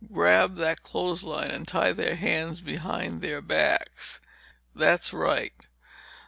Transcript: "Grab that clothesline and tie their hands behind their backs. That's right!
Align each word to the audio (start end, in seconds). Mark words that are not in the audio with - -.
"Grab 0.11 0.55
that 0.55 0.81
clothesline 0.81 1.51
and 1.51 1.67
tie 1.67 1.93
their 1.93 2.15
hands 2.15 2.59
behind 2.59 3.21
their 3.21 3.39
backs. 3.39 4.19
That's 4.73 5.13
right! 5.13 5.53